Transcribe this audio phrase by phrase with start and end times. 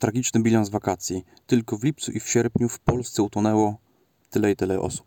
[0.00, 1.24] Tragiczny bilans wakacji.
[1.46, 3.78] Tylko w lipcu i w sierpniu w Polsce utonęło
[4.30, 5.06] tyle i tyle osób.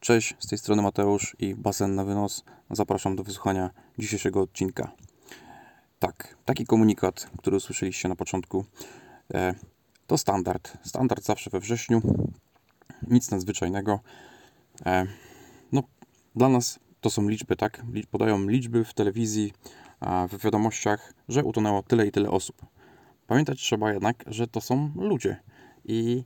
[0.00, 2.44] Cześć, z tej strony Mateusz i Basen na wynos.
[2.70, 4.92] Zapraszam do wysłuchania dzisiejszego odcinka.
[5.98, 8.64] Tak, taki komunikat, który usłyszeliście na początku,
[9.34, 9.54] e,
[10.06, 10.72] to standard.
[10.82, 12.02] Standard zawsze we wrześniu.
[13.02, 14.00] Nic nadzwyczajnego.
[14.86, 15.06] E,
[15.72, 15.82] no,
[16.36, 17.82] dla nas to są liczby, tak?
[18.10, 19.52] Podają liczby w telewizji,
[20.28, 22.66] w wiadomościach, że utonęło tyle i tyle osób.
[23.30, 25.36] Pamiętać trzeba jednak, że to są ludzie
[25.84, 26.24] i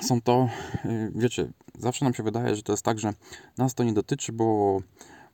[0.00, 0.48] są to,
[0.84, 3.12] y, wiecie, zawsze nam się wydaje, że to jest tak, że
[3.56, 4.80] nas to nie dotyczy, bo,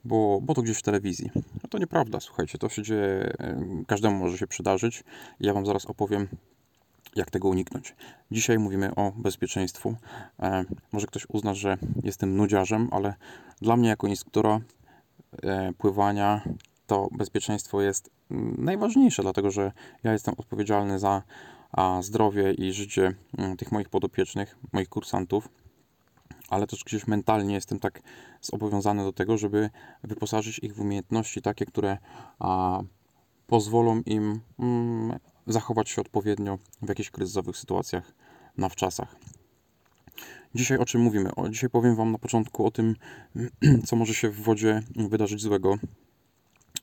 [0.05, 1.31] bo, bo to gdzieś w telewizji.
[1.35, 3.33] No to nieprawda, słuchajcie, to się dzieje,
[3.83, 5.05] y, każdemu może się przydarzyć.
[5.41, 6.29] Ja Wam zaraz opowiem,
[7.17, 7.95] jak tego uniknąć.
[8.31, 9.97] Dzisiaj mówimy o bezpieczeństwu.
[10.41, 13.15] E, może ktoś uzna, że jestem nudziarzem, ale
[13.63, 14.61] dla mnie jako instruktora
[15.43, 16.43] e, pływania
[16.87, 21.23] to bezpieczeństwo jest mm, najważniejsze, dlatego że ja jestem odpowiedzialny za
[22.01, 25.49] zdrowie i życie mm, tych moich podopiecznych, moich kursantów,
[26.49, 28.03] ale też gdzieś mentalnie jestem tak
[28.41, 29.71] zobowiązany do tego, żeby
[30.03, 31.99] wyposażyć ich w umiejętności takie, które
[33.47, 38.15] pozwolą im mm, zachować się odpowiednio w jakichś kryzysowych sytuacjach
[38.57, 39.17] na wczasach.
[40.55, 41.35] Dzisiaj o czym mówimy?
[41.35, 42.97] O, dzisiaj powiem Wam na początku o tym,
[43.87, 45.79] co może się w wodzie wydarzyć złego,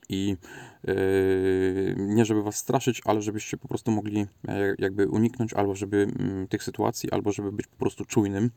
[0.09, 0.37] i
[0.83, 6.07] yy, nie żeby was straszyć, ale żebyście po prostu mogli e, jakby uniknąć albo żeby
[6.19, 8.51] mm, tych sytuacji, albo żeby być po prostu czujnym.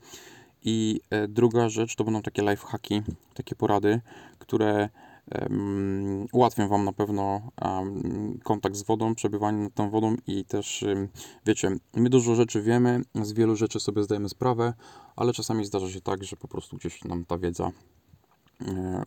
[0.63, 3.03] I e, druga rzecz to będą takie life hacki,
[3.35, 4.01] takie porady,
[4.39, 4.89] które
[6.33, 7.51] ułatwią Wam na pewno
[8.43, 10.85] kontakt z wodą, przebywanie nad tą wodą i też,
[11.47, 14.75] wiecie, my dużo rzeczy wiemy, z wielu rzeczy sobie zdajemy sprawę,
[15.17, 18.04] ale czasami zdarza się tak, że po prostu gdzieś nam ta wiedza E,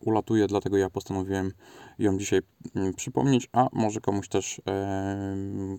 [0.01, 1.51] ulatuje, dlatego ja postanowiłem
[1.99, 2.41] ją dzisiaj
[2.75, 4.61] mm, przypomnieć, a może komuś też e,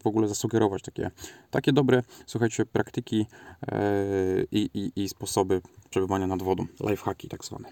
[0.03, 1.11] w ogóle zasugerować takie,
[1.51, 3.27] takie dobre, słuchajcie, praktyki
[3.69, 3.84] e,
[4.53, 7.69] i, i, i sposoby przebywania nad wodą, lifehacki tak zwane.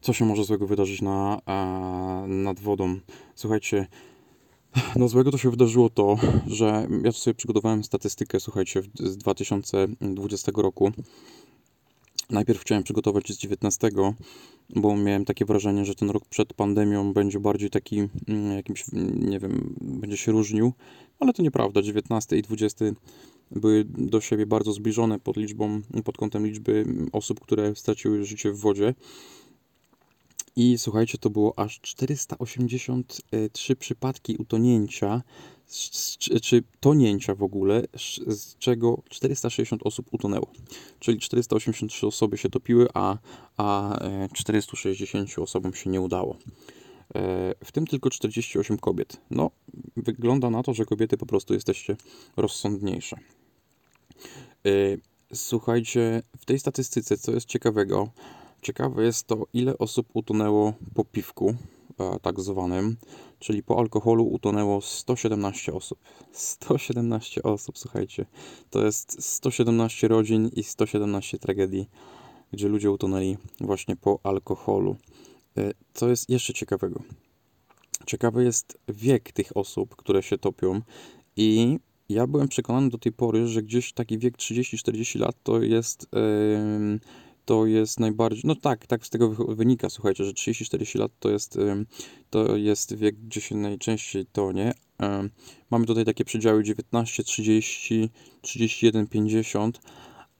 [0.00, 1.40] Co się może złego wydarzyć na,
[2.26, 2.98] nad wodą?
[3.34, 3.86] Słuchajcie,
[4.96, 6.16] no złego to się wydarzyło to,
[6.46, 10.92] że ja sobie przygotowałem statystykę, słuchajcie, z 2020 roku
[12.30, 13.90] Najpierw chciałem przygotować z 19,
[14.76, 19.40] bo miałem takie wrażenie, że ten rok przed pandemią będzie bardziej taki mm, jakimś, nie
[19.40, 20.72] wiem, będzie się różnił,
[21.20, 21.82] ale to nieprawda.
[21.82, 22.84] 19 i 20
[23.50, 28.58] były do siebie bardzo zbliżone pod liczbą, pod kątem liczby osób, które straciły życie w
[28.58, 28.94] wodzie.
[30.56, 35.22] I słuchajcie, to było aż 483 przypadki utonięcia
[36.42, 37.82] czy tonięcia w ogóle,
[38.26, 40.46] z czego 460 osób utonęło.
[41.00, 43.18] Czyli 483 osoby się topiły, a,
[43.56, 43.98] a
[44.34, 46.36] 460 e, osobom się nie udało.
[47.14, 49.16] E, w tym tylko 48 kobiet.
[49.30, 49.50] No,
[49.96, 51.96] wygląda na to, że kobiety po prostu jesteście
[52.36, 53.16] rozsądniejsze.
[54.66, 54.70] E,
[55.34, 58.10] słuchajcie, w tej statystyce, co jest ciekawego,
[58.62, 61.54] ciekawe jest to, ile osób utonęło po piwku,
[62.22, 62.96] tak zwanym
[63.44, 65.98] czyli po alkoholu utonęło 117 osób.
[66.32, 68.26] 117 osób, słuchajcie.
[68.70, 71.88] To jest 117 rodzin i 117 tragedii,
[72.52, 74.96] gdzie ludzie utonęli właśnie po alkoholu.
[75.56, 77.02] E, co jest jeszcze ciekawego?
[78.06, 80.80] Ciekawy jest wiek tych osób, które się topią
[81.36, 81.78] i
[82.08, 87.00] ja byłem przekonany do tej pory, że gdzieś taki wiek 30-40 lat to jest yy,
[87.44, 91.58] to jest najbardziej, no tak, tak z tego wynika, słuchajcie, że 30-40 lat to jest,
[92.30, 94.74] to jest wiek, gdzie się najczęściej tonie.
[95.70, 98.10] Mamy tutaj takie przedziały 19, 30,
[98.40, 99.80] 31, 50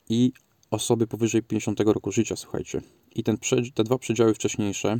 [0.08, 0.32] i
[0.70, 2.80] osoby powyżej 50 roku życia, słuchajcie.
[3.14, 3.38] I ten,
[3.74, 4.98] te dwa przedziały wcześniejsze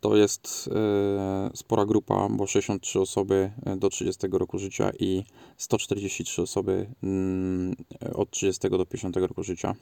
[0.00, 5.24] to jest e, spora grupa, bo 63 osoby e, do 30 roku życia i
[5.56, 7.74] 143 osoby mm,
[8.14, 9.74] od 30 do 50 roku życia.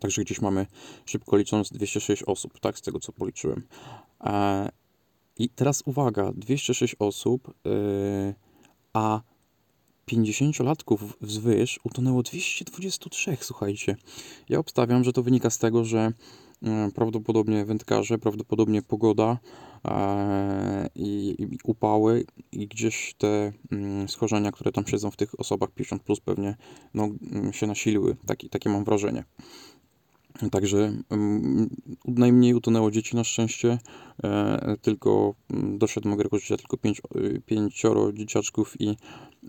[0.00, 0.66] Także gdzieś mamy,
[1.06, 3.66] szybko licząc, 206 osób, tak, z tego co policzyłem.
[4.24, 4.68] E,
[5.38, 8.34] I teraz uwaga, 206 osób, e,
[8.92, 9.20] a
[10.10, 13.96] 50-latków wzwyż utonęło 223, słuchajcie.
[14.48, 16.12] Ja obstawiam, że to wynika z tego, że
[16.62, 19.38] e, prawdopodobnie wędkarze, prawdopodobnie pogoda
[20.94, 26.02] i, i, upały i gdzieś te mm, schorzenia, które tam siedzą w tych osobach 50
[26.02, 26.56] plus pewnie
[26.94, 28.16] no, mm, się nasiliły.
[28.26, 29.24] Taki, takie mam wrażenie.
[30.50, 31.70] Także mm,
[32.06, 33.78] najmniej utonęło dzieci na szczęście,
[34.24, 38.96] e, tylko mm, do siódmego życia tylko pięć, e, pięcioro dzieciaczków i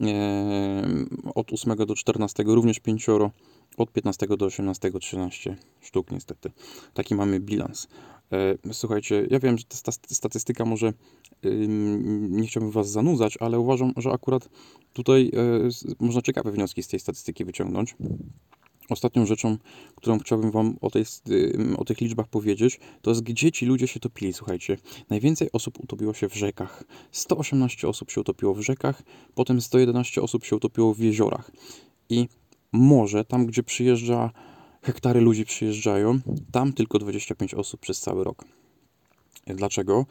[0.02, 0.88] e,
[1.36, 3.32] od 8 do 14 również pięcioro,
[3.78, 6.52] od 15 do 18 13 sztuk niestety.
[6.94, 7.88] Taki mamy bilans.
[8.72, 10.94] Słuchajcie, ja wiem, że ta statystyka może
[12.30, 14.50] nie chciałbym Was zanudzać, ale uważam, że akurat
[14.94, 15.32] tutaj
[16.00, 17.96] można ciekawe wnioski z tej statystyki wyciągnąć.
[18.90, 19.58] Ostatnią rzeczą,
[19.96, 21.04] którą chciałbym Wam o, tej,
[21.78, 24.34] o tych liczbach powiedzieć, to jest gdzie ci ludzie się topili.
[24.34, 24.78] Słuchajcie,
[25.10, 26.84] najwięcej osób utopiło się w rzekach.
[27.12, 29.04] 118 osób się utopiło w rzekach,
[29.36, 31.52] potem 111 osób się utopiło w jeziorach.
[32.10, 32.28] I
[32.72, 34.32] morze, tam gdzie przyjeżdża,
[34.82, 36.20] hektary ludzi przyjeżdżają,
[36.52, 38.46] tam tylko 25 osób przez cały rok.
[39.48, 40.06] Dlaczego?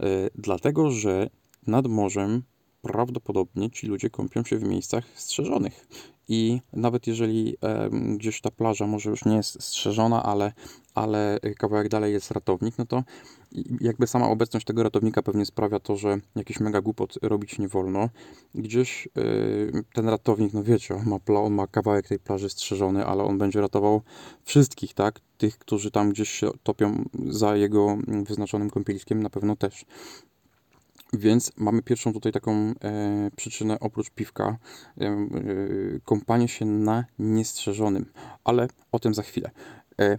[0.00, 1.30] E, dlatego, że
[1.66, 2.42] nad morzem
[2.82, 5.88] prawdopodobnie ci ludzie kąpią się w miejscach strzeżonych.
[6.32, 7.56] I nawet jeżeli
[8.16, 10.52] gdzieś ta plaża może już nie jest strzeżona, ale,
[10.94, 13.02] ale kawałek dalej jest ratownik, no to
[13.80, 18.08] jakby sama obecność tego ratownika pewnie sprawia to, że jakiś mega głupot robić nie wolno.
[18.54, 19.08] Gdzieś
[19.94, 23.60] ten ratownik, no wiecie, on ma, on ma kawałek tej plaży strzeżony, ale on będzie
[23.60, 24.02] ratował
[24.44, 25.20] wszystkich, tak?
[25.38, 29.84] Tych, którzy tam gdzieś się topią za jego wyznaczonym kąpieliskiem, na pewno też.
[31.12, 34.58] Więc mamy pierwszą tutaj taką e, przyczynę oprócz piwka,
[35.00, 35.16] e, e,
[36.04, 38.12] kąpanie się na niestrzeżonym,
[38.44, 39.50] ale o tym za chwilę.
[40.00, 40.18] E,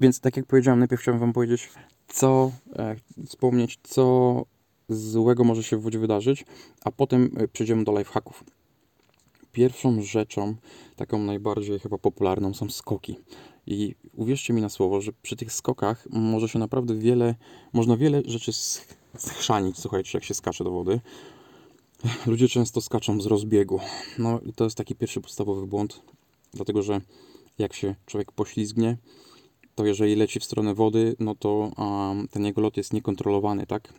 [0.00, 1.70] więc tak jak powiedziałem, najpierw chciałem Wam powiedzieć,
[2.08, 2.96] co e,
[3.26, 4.44] wspomnieć, co
[4.88, 6.44] złego może się w wodzie wydarzyć,
[6.84, 8.44] a potem e, przejdziemy do lifehacków.
[9.52, 10.54] Pierwszą rzeczą,
[10.96, 13.18] taką najbardziej chyba popularną, są skoki.
[13.66, 17.34] I uwierzcie mi na słowo, że przy tych skokach może się naprawdę wiele,
[17.72, 18.52] można wiele rzeczy
[19.18, 21.00] schrzanić, słuchajcie, jak się skacze do wody.
[22.26, 23.80] Ludzie często skaczą z rozbiegu.
[24.18, 26.02] No i to jest taki pierwszy podstawowy błąd,
[26.54, 27.00] dlatego że
[27.58, 28.96] jak się człowiek poślizgnie,
[29.74, 33.94] to jeżeli leci w stronę wody, no to um, ten jego lot jest niekontrolowany, tak?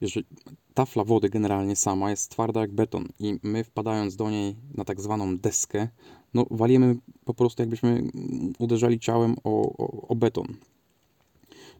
[0.00, 0.26] Jeżeli
[0.74, 5.00] tafla wody generalnie sama jest twarda jak beton i my wpadając do niej na tak
[5.00, 5.88] zwaną deskę,
[6.34, 8.02] no walimy po prostu jakbyśmy
[8.58, 10.46] uderzali ciałem o, o, o beton.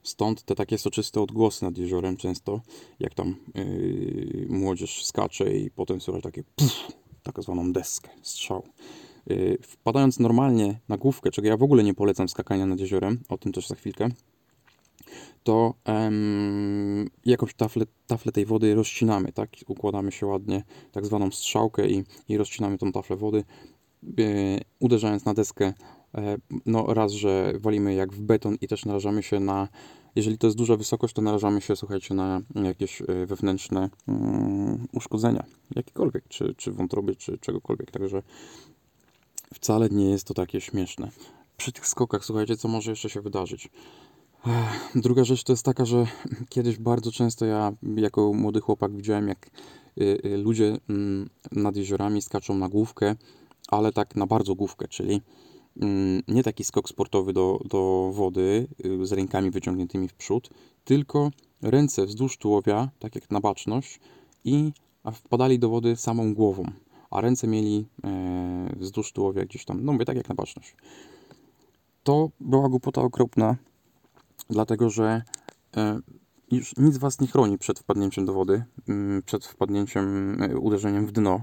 [0.02, 2.60] Stąd te takie soczyste odgłosy nad jeziorem często,
[3.00, 6.72] jak tam yy, młodzież skacze i potem słychać takie puf,
[7.22, 8.62] tak zwaną deskę, strzał.
[9.26, 13.38] Yy, wpadając normalnie na główkę, czego ja w ogóle nie polecam skakania nad jeziorem, o
[13.38, 14.08] tym też za chwilkę,
[15.42, 19.50] to um, jakąś taflę, taflę tej wody rozcinamy, tak?
[19.66, 20.62] Układamy się ładnie,
[20.92, 23.44] tak zwaną strzałkę i, i rozcinamy tą taflę wody,
[24.02, 25.72] yy, uderzając na deskę
[26.66, 29.68] no raz, że walimy jak w beton i też narażamy się na,
[30.16, 35.44] jeżeli to jest duża wysokość, to narażamy się, słuchajcie, na jakieś e, wewnętrzne um, uszkodzenia,
[35.76, 38.22] jakiekolwiek, czy, czy wątroby, czy czegokolwiek, także
[39.54, 41.10] wcale nie jest to takie śmieszne.
[41.56, 43.70] Przy tych skokach, słuchajcie, co może jeszcze się wydarzyć?
[44.94, 46.06] Druga rzecz to jest taka, że
[46.48, 49.50] kiedyś bardzo często ja jako młody chłopak widziałem, jak
[50.00, 53.16] y, y, ludzie mm, nad jeziorami skaczą na główkę,
[53.68, 55.22] ale tak na bardzo główkę, czyli Mm,
[56.28, 60.50] nie taki skok sportowy do, do wody y, z rękami wyciągniętymi w przód,
[60.84, 61.30] tylko
[61.62, 64.00] ręce wzdłuż tułowia, tak jak na baczność
[64.44, 64.72] i
[65.12, 66.64] wpadali do wody samą głową,
[67.10, 70.74] a ręce mieli e, wzdłuż tułowia gdzieś tam, no mówię tak jak na baczność.
[72.02, 73.56] To była głupota okropna,
[74.50, 75.22] dlatego że
[75.76, 76.00] e,
[76.50, 81.12] już nic was nie chroni przed wpadnięciem do wody, mm, przed wpadnięciem, e, uderzeniem w
[81.12, 81.42] dno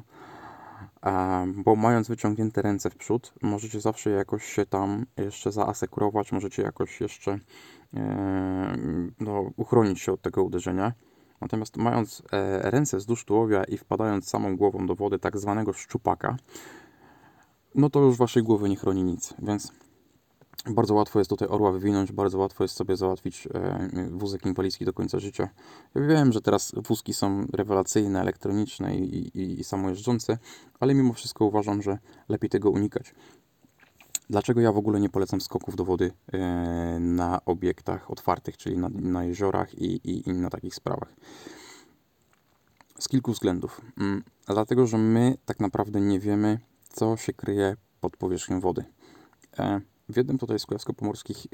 [1.56, 7.02] bo mając wyciągnięte ręce w przód, możecie zawsze jakoś się tam jeszcze zaasekurować, możecie jakoś
[7.02, 7.40] jeszcze
[7.94, 8.78] e,
[9.20, 10.94] no, uchronić się od tego uderzenia.
[11.42, 16.38] Natomiast mając e, ręce wzdłuż tułowia i wpadając samą głową do wody, tak zwanego szczupaka,
[17.76, 19.74] no to już waszej głowy nie chroni nic, więc
[20.70, 24.94] bardzo łatwo jest tutaj orła wywinąć, bardzo łatwo jest sobie załatwić e, wózek inwalidzki do
[24.94, 25.50] końca życia.
[25.96, 30.38] Ja wiem, że teraz wózki są rewelacyjne, elektroniczne i, i, i samojeżdżące,
[30.80, 31.98] ale mimo wszystko uważam, że
[32.30, 33.14] lepiej tego unikać.
[34.30, 36.38] Dlaczego ja w ogóle nie polecam skoków do wody e,
[37.00, 41.14] na obiektach otwartych, czyli na, na jeziorach i, i, i, na takich sprawach?
[43.00, 43.82] Z kilku względów.
[43.98, 48.86] Mm, dlatego, że my tak naprawdę nie wiemy, co się kryje pod powierzchnią wody.
[50.10, 51.48] E, w jednym tutaj z kujawsko-pomorskich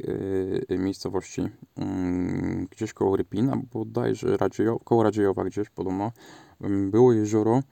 [0.69, 6.11] yy, miejscowości, yy, gdzieś koło Rypina, bodajże Radziejo, koło Radziejowa gdzieś podobno,
[6.61, 7.63] yy, było jezioro,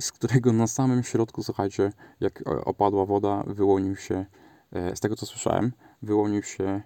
[0.00, 4.26] z którego na samym środku, słuchajcie, jak opadła woda, wyłonił się,
[4.72, 6.82] yy, z tego co słyszałem, wyłonił się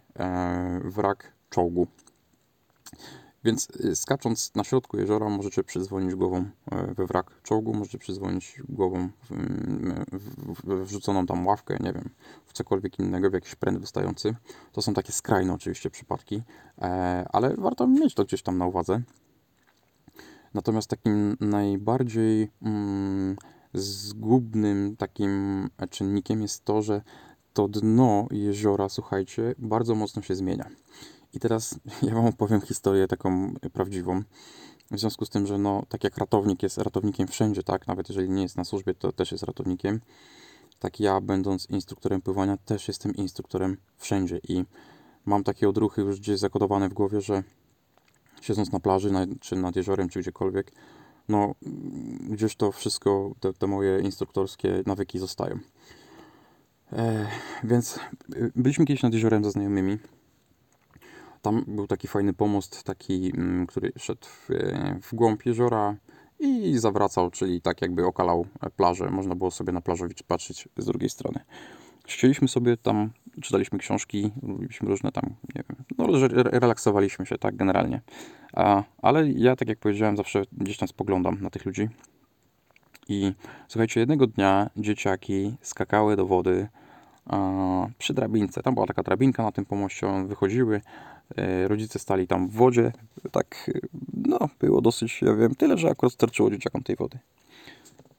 [0.84, 1.86] yy, wrak czołgu.
[3.44, 8.62] Więc y, skacząc na środku jeziora możecie przyzwolić głową e, we wrak czołgu, możecie przyzwolić
[8.68, 12.10] głową w, wrzuconą tam ławkę, nie wiem,
[12.46, 14.34] w cokolwiek innego, w jakiś pręt wystający.
[14.72, 16.42] To są takie skrajne oczywiście przypadki,
[16.78, 16.84] e,
[17.32, 19.02] ale warto mieć to gdzieś tam na uwadze.
[20.54, 23.36] Natomiast takim najbardziej mm,
[23.74, 27.02] zgubnym takim czynnikiem jest to, że
[27.52, 30.70] to dno jeziora, słuchajcie, bardzo mocno się zmienia.
[31.32, 34.22] I teraz ja wam opowiem historię taką prawdziwą.
[34.90, 38.30] W związku z tym, że no, tak jak ratownik jest ratownikiem wszędzie, tak, nawet jeżeli
[38.30, 40.00] nie jest na służbie, to też jest ratownikiem.
[40.78, 44.64] Tak ja, będąc instruktorem pływania, też jestem instruktorem wszędzie i
[45.26, 47.42] mam takie odruchy już gdzieś zakodowane w głowie, że
[48.40, 50.72] siedząc na plaży, na, czy nad jeziorem, czy gdziekolwiek,
[51.28, 51.54] no
[52.30, 55.58] gdzieś to wszystko, te, te moje instruktorskie nawyki zostają.
[56.92, 57.26] E,
[57.64, 57.98] więc
[58.34, 59.98] y, byliśmy kiedyś nad jeziorem ze znajomymi.
[61.42, 64.48] Tam był taki fajny pomost, taki, mm, który szedł w,
[65.02, 65.96] w głąb jeziora
[66.38, 68.46] i zawracał, czyli tak jakby okalał
[68.76, 69.10] plażę.
[69.10, 71.40] Można było sobie na plażę patrzeć z drugiej strony.
[72.06, 73.10] Chcieliśmy sobie tam,
[73.42, 78.00] czytaliśmy książki, robiliśmy różne tam, nie wiem, no relaksowaliśmy się, tak, generalnie.
[78.52, 81.88] A, ale ja, tak jak powiedziałem, zawsze gdzieś tam spoglądam na tych ludzi.
[83.08, 83.32] I
[83.68, 86.68] słuchajcie, jednego dnia dzieciaki skakały do wody
[87.98, 88.62] przy drabince.
[88.62, 90.80] Tam była taka drabinka na tym pomoście, wychodziły,
[91.36, 92.92] e, rodzice stali tam w wodzie.
[93.32, 93.70] Tak,
[94.14, 97.18] no, było dosyć, ja wiem, tyle, że akurat starczyło dzieciakom tej wody.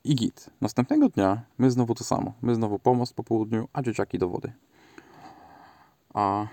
[0.03, 0.49] I git.
[0.61, 2.33] Następnego dnia my znowu to samo.
[2.41, 4.51] My znowu pomost po południu, a dzieciaki do wody.
[6.13, 6.47] A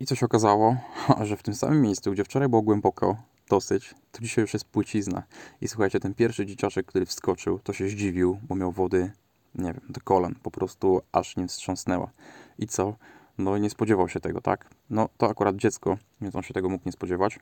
[0.00, 0.76] i co się okazało,
[1.28, 3.16] że w tym samym miejscu, gdzie wczoraj było głęboko,
[3.48, 5.22] dosyć, to dzisiaj już jest płycizna.
[5.60, 9.10] I słuchajcie, ten pierwszy dzieciaczek, który wskoczył, to się zdziwił, bo miał wody,
[9.54, 10.34] nie wiem, do kolan.
[10.42, 12.10] Po prostu aż nim wstrząsnęła.
[12.58, 12.94] I co?
[13.38, 14.70] No nie spodziewał się tego, tak?
[14.90, 17.38] No to akurat dziecko, więc on się tego mógł nie spodziewać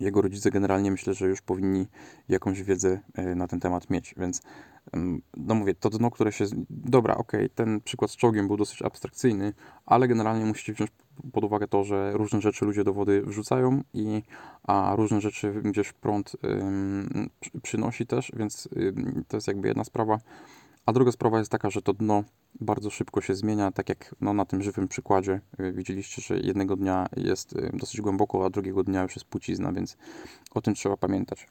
[0.00, 1.86] jego rodzice generalnie myślę, że już powinni
[2.28, 4.42] jakąś wiedzę e, na ten temat mieć, więc
[5.36, 6.44] no mówię, to dno, które się...
[6.70, 9.52] Dobra, okej, okay, ten przykład z czołgiem był dosyć abstrakcyjny,
[9.86, 10.90] ale generalnie musicie wziąć
[11.32, 14.22] pod uwagę to, że różne rzeczy ludzie do wody wrzucają i
[14.62, 17.30] a różne rzeczy gdzieś prąd ym,
[17.62, 20.18] przynosi też, więc ym, to jest jakby jedna sprawa.
[20.86, 22.24] A druga sprawa jest taka, że to dno
[22.60, 26.76] bardzo szybko się zmienia, tak jak no, na tym żywym przykładzie y, widzieliście, że jednego
[26.76, 29.96] dnia jest y, dosyć głęboko, a drugiego dnia już jest płcizna, więc
[30.54, 31.46] o tym trzeba pamiętać.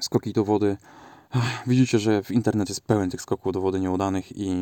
[0.00, 0.76] Skoki do wody.
[1.66, 4.54] Widzicie, że w internet jest pełen tych skoków do wody nieudanych i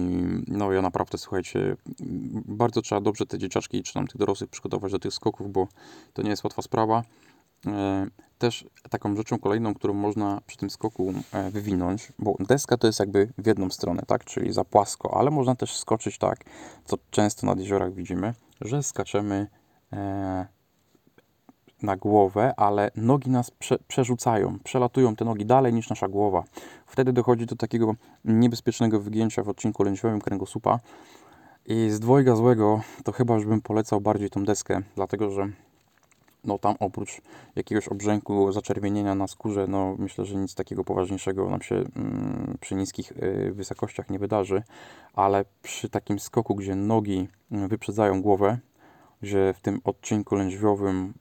[0.47, 1.77] no ja naprawdę, słuchajcie,
[2.47, 5.69] bardzo trzeba dobrze te dzieciaczki czy tam tych dorosłych przygotować do tych skoków, bo
[6.13, 7.03] to nie jest łatwa sprawa.
[7.67, 8.07] E,
[8.39, 13.01] też taką rzeczą kolejną, którą można przy tym skoku e, wywinąć, bo deska to jest
[13.01, 16.45] jakby w jedną stronę, tak, czyli za płasko, ale można też skoczyć tak,
[16.85, 19.47] co często nad jeziorach widzimy, że skaczemy
[19.93, 20.47] e,
[21.83, 26.45] na głowę, ale nogi nas prze, przerzucają, przelatują te nogi dalej niż nasza głowa.
[26.87, 30.81] Wtedy dochodzi do takiego niebezpiecznego wygięcia w odcinku lędźwiowym kręgosłupa
[31.67, 35.49] i z dwojga złego to chyba już bym polecał bardziej tą deskę, dlatego że
[36.45, 37.21] no tam oprócz
[37.57, 42.75] jakiegoś obrzęku, zaczerwienienia na skórze, no myślę, że nic takiego poważniejszego nam się mm, przy
[42.75, 44.63] niskich y, wysokościach nie wydarzy,
[45.15, 48.59] ale przy takim skoku, gdzie nogi mm, wyprzedzają głowę,
[49.23, 51.15] gdzie w tym odcinku lędźwiowym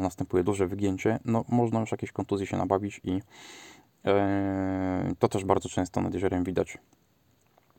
[0.00, 3.22] następuje duże wygięcie, no można już jakieś kontuzje się nabawić i
[4.04, 6.78] e, to też bardzo często nad jeziorem widać.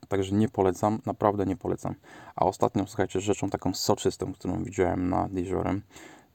[0.08, 1.94] Także nie polecam, naprawdę nie polecam.
[2.36, 5.82] A ostatnią, słuchajcie, rzeczą taką soczystą, którą widziałem nad jeziorem,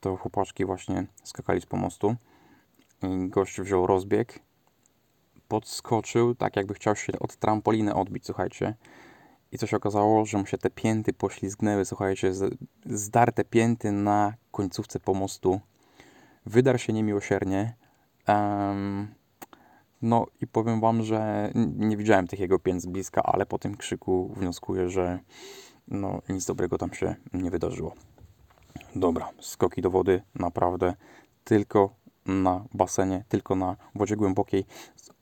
[0.03, 2.15] to chłopaczki właśnie skakali z pomostu.
[3.03, 4.39] I gość wziął rozbieg,
[5.47, 8.75] podskoczył, tak jakby chciał się od trampoliny odbić, słuchajcie.
[9.51, 12.31] I co się okazało, że mu się te pięty poślizgnęły, słuchajcie,
[12.85, 15.59] zdarte pięty na końcówce pomostu.
[16.45, 17.75] Wydarł się niemiłosiernie.
[18.27, 19.07] Um,
[20.01, 23.77] no i powiem wam, że nie widziałem tych jego pięt z bliska, ale po tym
[23.77, 25.19] krzyku wnioskuję, że
[25.87, 27.93] no, nic dobrego tam się nie wydarzyło.
[28.95, 30.93] Dobra, skoki do wody naprawdę
[31.43, 31.89] tylko
[32.25, 34.65] na basenie, tylko na wodzie głębokiej.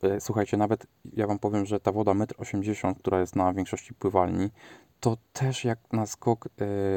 [0.04, 3.94] E, słuchajcie, nawet ja Wam powiem, że ta woda 1,80 m, która jest na większości
[3.94, 4.50] pływalni,
[5.00, 6.50] to też jak na skok e,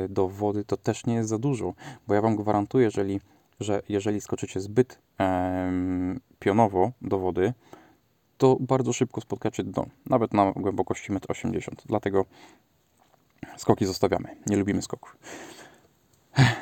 [0.08, 1.74] do wody, to też nie jest za dużo,
[2.08, 3.20] bo ja Wam gwarantuję, jeżeli,
[3.60, 4.98] że jeżeli skoczycie zbyt
[6.38, 7.52] pionowo do wody,
[8.38, 11.76] to bardzo szybko spotkacie dno, nawet na głębokości 1,80 m.
[11.86, 12.24] Dlatego
[13.56, 14.36] skoki zostawiamy.
[14.46, 15.16] Nie lubimy skoków.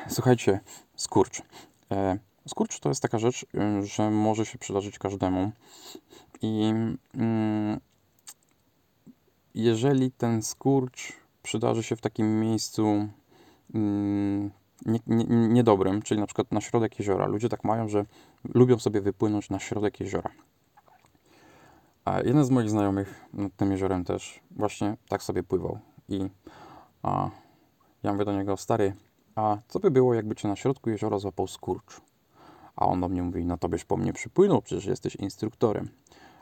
[0.08, 0.60] Słuchajcie,
[0.96, 1.42] skurcz.
[1.90, 5.52] E, skurcz to jest taka rzecz, y, że może się przydarzyć każdemu.
[6.42, 6.72] I
[7.14, 7.80] mm,
[9.54, 11.12] jeżeli ten skurcz
[11.42, 13.08] przydarzy się w takim miejscu
[13.74, 14.50] mm,
[14.86, 17.26] nie, nie, niedobrym, czyli na przykład na środek jeziora.
[17.26, 18.04] Ludzie tak mają, że
[18.54, 20.30] lubią sobie wypłynąć na środek jeziora.
[22.04, 25.78] A jeden z moich znajomych nad tym jeziorem też właśnie tak sobie pływał.
[26.08, 26.28] I
[27.02, 27.30] a,
[28.02, 28.94] ja mówię do niego, stary,
[29.34, 32.00] a co by było, jakby cię na środku jeziora złapał skurcz?
[32.76, 35.88] A on do mnie mówi, no to byś po mnie przypłynął, przecież jesteś instruktorem.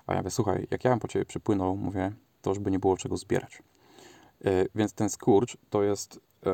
[0.06, 2.78] A ja mówię, słuchaj, jak ja bym po ciebie przypłynął, mówię, to już by nie
[2.78, 3.62] było czego zbierać.
[4.44, 6.52] Yy, więc ten skurcz to jest yy,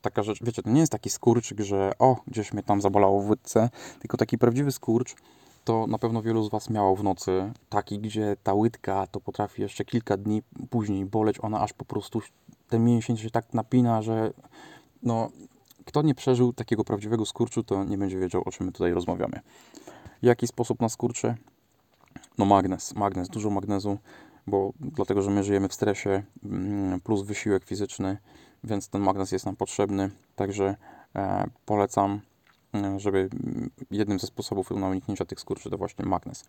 [0.00, 3.30] taka rzecz, wiecie, to nie jest taki skurczyk, że o, gdzieś mnie tam zabolało w
[3.30, 3.70] łydce,
[4.00, 5.14] tylko taki prawdziwy skurcz,
[5.64, 9.62] to na pewno wielu z Was miało w nocy taki, gdzie ta łydka to potrafi
[9.62, 12.20] jeszcze kilka dni później boleć, ona aż po prostu
[12.68, 14.32] ten mięsień się tak napina, że
[15.02, 15.30] no,
[15.84, 19.40] kto nie przeżył takiego prawdziwego skurczu, to nie będzie wiedział, o czym my tutaj rozmawiamy.
[20.22, 21.36] Jaki sposób na skurcze?
[22.38, 23.98] No magnez, magnez, dużo magnezu,
[24.46, 28.18] bo dlatego, że my żyjemy w stresie, mm, plus wysiłek fizyczny,
[28.64, 30.76] więc ten magnez jest nam potrzebny, także
[31.16, 32.20] e, polecam,
[32.74, 33.28] e, żeby
[33.90, 36.44] jednym ze sposobów na uniknięcia tych skurczy to właśnie magnez.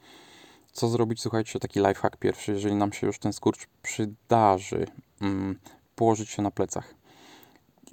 [0.71, 1.21] Co zrobić?
[1.21, 4.87] Słuchajcie, taki lifehack pierwszy, jeżeli nam się już ten skurcz przydarzy,
[5.21, 5.59] mm,
[5.95, 6.98] położyć się na plecach.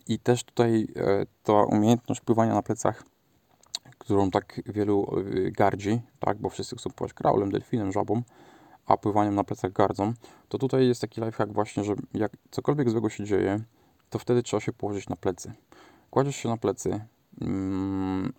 [0.08, 3.04] I też tutaj e, ta umiejętność pływania na plecach,
[3.98, 8.22] którą tak wielu e, gardzi, tak, bo wszyscy chcą pływać kraulem, delfinem, żabą,
[8.86, 10.12] a pływaniem na plecach gardzą,
[10.48, 13.60] to tutaj jest taki lifehack właśnie, że jak cokolwiek złego się dzieje,
[14.10, 15.52] to wtedy trzeba się położyć na plecy.
[16.10, 17.00] Kładziesz się na plecy,
[17.40, 18.32] mm,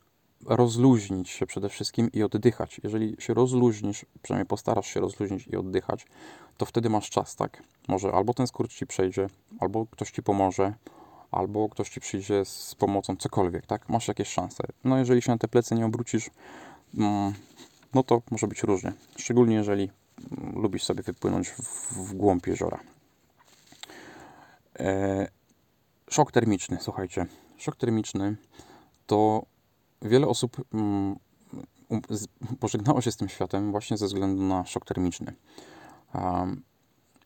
[0.45, 2.81] rozluźnić się przede wszystkim i oddychać.
[2.83, 6.05] Jeżeli się rozluźnisz, przynajmniej postarasz się rozluźnić i oddychać,
[6.57, 7.63] to wtedy masz czas, tak?
[7.87, 9.27] Może albo ten skurcz ci przejdzie,
[9.59, 10.73] albo ktoś ci pomoże,
[11.31, 13.89] albo ktoś ci przyjdzie z pomocą, cokolwiek, tak?
[13.89, 14.63] Masz jakieś szanse.
[14.83, 16.29] No jeżeli się na te plecy nie obrócisz,
[16.97, 17.33] mm,
[17.93, 18.93] no to może być różnie.
[19.17, 19.89] Szczególnie jeżeli
[20.31, 22.79] mm, lubisz sobie wypłynąć w, głąb jeziora.
[24.79, 25.27] E,
[26.09, 27.25] szok termiczny, słuchajcie.
[27.57, 28.35] Szok termiczny
[29.07, 29.45] to
[30.01, 31.15] wiele osób mm,
[31.89, 32.01] um,
[32.59, 35.33] pożegnało się z tym światem właśnie ze względu na szok termiczny.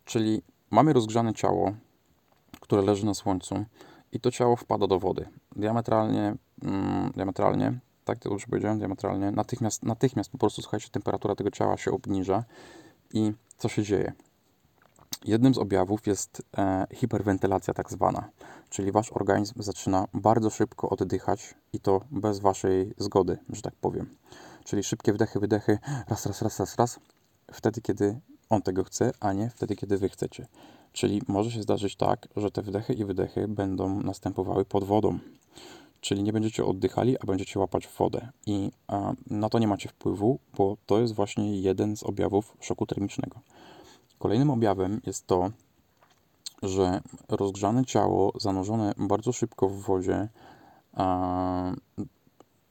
[0.06, 0.42] Czyli
[0.72, 1.74] mamy rozgrzane ciało,
[2.60, 3.66] które leży na słońcu
[4.12, 5.28] i to ciało wpada do wody.
[5.56, 11.52] Diametralnie, mm, diametralnie, tak to dobrze powiedziałem, diametralnie, natychmiast, natychmiast po prostu, słuchajcie, temperatura tego
[11.52, 12.44] ciała się obniża
[13.14, 14.14] i co się dzieje?
[15.26, 18.30] Jednym z objawów jest e, hiperwentylacja tak zwana,
[18.70, 24.16] czyli wasz organizm zaczyna bardzo szybko oddychać i to bez waszej zgody, że tak powiem.
[24.64, 27.00] Czyli szybkie wdechy, wydechy, raz, raz, raz, raz, raz,
[27.52, 30.48] wtedy kiedy on tego chce, a nie wtedy kiedy wy chcecie.
[30.94, 35.20] Czyli może się zdarzyć tak, że te wdechy i wydechy będą następowały pod wodą.
[36.02, 38.30] Czyli nie będziecie oddychali, a będziecie łapać wodę.
[38.46, 42.86] I a, na to nie macie wpływu, bo to jest właśnie jeden z objawów szoku
[42.86, 43.40] termicznego.
[44.20, 45.52] Kolejnym objawem jest to,
[46.64, 50.30] że rozgrzane ciało zanurzone bardzo szybko w wodzie,
[50.94, 51.72] a,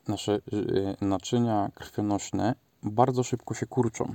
[0.08, 4.14] nasze y, naczynia krwionośne bardzo szybko się kurczą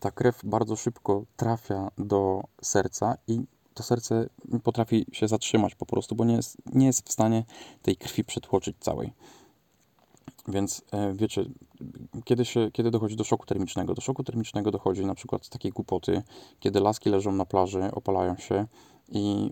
[0.00, 3.40] ta krew bardzo szybko trafia do serca i
[3.74, 4.28] to serce
[4.62, 7.44] potrafi się zatrzymać po prostu, bo nie jest, nie jest w stanie
[7.82, 9.12] tej krwi przetłoczyć całej.
[10.48, 11.44] Więc e, wiecie,
[12.24, 13.94] kiedy, się, kiedy dochodzi do szoku termicznego?
[13.94, 16.22] Do szoku termicznego dochodzi na przykład z takiej głupoty,
[16.60, 18.66] kiedy laski leżą na plaży, opalają się
[19.08, 19.50] i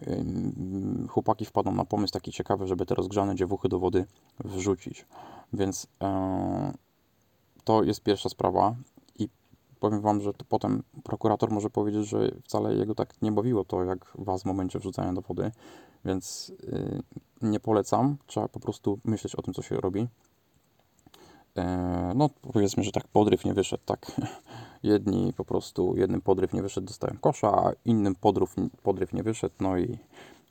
[1.09, 4.05] chłopaki wpadną na pomysł taki ciekawy, żeby te rozgrzane dziewuchy do wody
[4.45, 5.07] wrzucić.
[5.53, 6.73] Więc e,
[7.65, 8.77] to jest pierwsza sprawa
[9.83, 13.85] powiem wam, że to potem prokurator może powiedzieć, że wcale jego tak nie bawiło to,
[13.85, 15.51] jak was w momencie wrzucania do wody,
[16.05, 17.03] więc yy,
[17.43, 18.17] nie polecam.
[18.27, 20.01] Trzeba po prostu myśleć o tym, co się robi.
[20.01, 21.63] Yy,
[22.15, 24.13] no, powiedzmy, że tak podryw nie wyszedł, tak.
[24.83, 29.55] Jedni po prostu, jednym podryw nie wyszedł, dostają kosza, a innym podryw, podryw nie wyszedł,
[29.61, 29.99] no i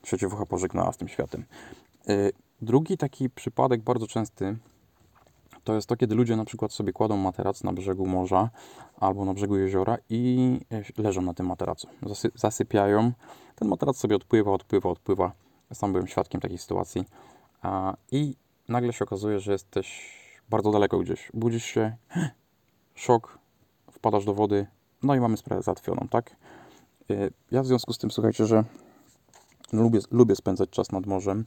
[0.02, 1.46] trzeciewucha pożegnała z tym światem.
[2.08, 4.58] Yy, drugi taki przypadek bardzo częsty
[5.64, 8.50] to jest to, kiedy ludzie na przykład sobie kładą materac na brzegu morza
[9.00, 11.88] albo na brzegu jeziora i e, leżą na tym materacu.
[12.06, 13.12] Zasy zasypiają.
[13.56, 15.32] Ten materac sobie odpływa, odpływa, odpływa.
[15.74, 17.06] Sam byłem świadkiem takiej sytuacji.
[18.12, 18.36] I
[18.70, 20.18] nagle się okazuje, że jesteś
[20.50, 21.32] bardzo daleko gdzieś.
[21.34, 21.96] Budzisz się,
[22.96, 23.40] szok,
[23.92, 24.68] wpadasz do wody,
[25.04, 26.36] no i mamy sprawę załatwioną, tak?
[27.10, 28.64] E, ja w związku z tym, słuchajcie, że
[29.74, 31.46] lubię, lubię spędzać czas nad morzem.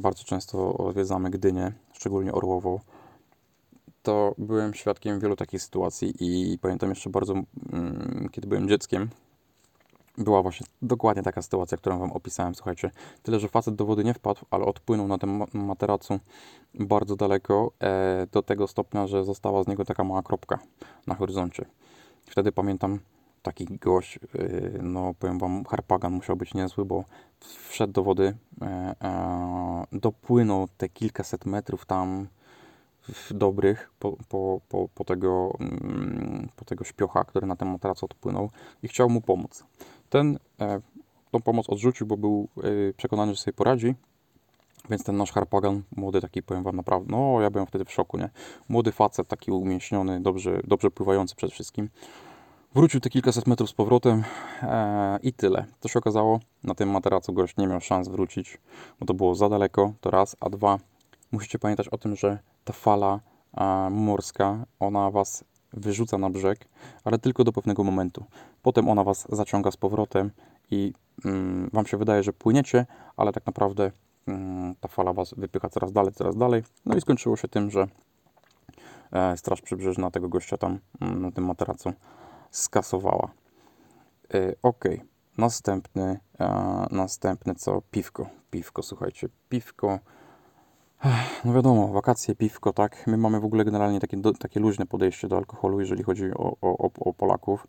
[0.00, 2.80] Bardzo często odwiedzamy Gdynię, szczególnie Orłowo
[4.02, 7.32] to byłem świadkiem wielu takich sytuacji i pamiętam jeszcze bardzo,
[7.72, 9.10] mm, kiedy byłem dzieckiem,
[10.18, 12.54] była właśnie dokładnie taka sytuacja, którą wam opisałem.
[12.54, 12.90] Słuchajcie,
[13.22, 16.20] tyle, że facet do wody nie wpadł, ale odpłynął na tym materacu
[16.74, 20.58] bardzo daleko, e, do tego stopnia, że została z niego taka mała kropka
[21.06, 21.64] na horyzoncie.
[22.26, 22.98] Wtedy pamiętam,
[23.42, 24.18] taki gość, e,
[24.82, 27.04] no powiem wam, harpagan musiał być niezły, bo
[27.68, 32.26] wszedł do wody, e, e dopłynął te kilkaset metrów tam,
[33.30, 38.50] dobrych po, po, po, po, tego, mm, po tego śpiocha, który na ten materac odpłynął
[38.82, 39.64] i chciał mu pomóc.
[40.10, 40.80] Ten e,
[41.30, 43.94] tą pomoc odrzucił, bo był e, przekonany, że sobie poradzi,
[44.90, 48.18] więc ten nasz harpagan, młody taki, powiem wam naprawdę, no ja byłem wtedy w szoku,
[48.18, 48.30] nie?
[48.68, 51.88] Młody facet, taki umięśniony, dobrze, dobrze pływający przede wszystkim,
[52.74, 54.24] Wrócił te kilkaset metrów z powrotem
[54.62, 55.64] e, i tyle.
[55.80, 58.58] To się okazało, na tym materacu gość nie miał szans wrócić,
[59.00, 60.78] bo to było za daleko, to raz, a dwa,
[61.32, 63.20] musicie pamiętać o tym, że ta fala
[63.56, 66.68] e, morska, ona was wyrzuca na brzeg,
[67.04, 68.24] ale tylko do pewnego momentu.
[68.62, 70.30] Potem ona was zaciąga z powrotem
[70.70, 70.92] i
[71.24, 73.90] mm, wam się wydaje, że płyniecie, ale tak naprawdę
[74.26, 76.62] mm, ta fala was wypycha coraz dalej, coraz dalej.
[76.86, 77.88] No i skończyło się tym, że
[79.12, 81.92] e, Straż Przybrzeżna tego gościa tam mm, na tym materacu
[82.50, 83.30] skasowała.
[84.34, 84.84] E, ok,
[85.38, 87.82] następny, e, następny co?
[87.90, 88.26] Piwko.
[88.50, 89.98] Piwko, słuchajcie, piwko.
[91.44, 93.06] No wiadomo, wakacje, piwko, tak.
[93.06, 96.56] My mamy w ogóle generalnie takie, do, takie luźne podejście do alkoholu, jeżeli chodzi o,
[96.62, 97.66] o, o Polaków.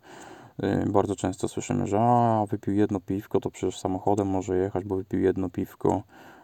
[0.62, 4.96] Yy, bardzo często słyszymy, że a, wypił jedno piwko, to przecież samochodem może jechać, bo
[4.96, 6.02] wypił jedno piwko.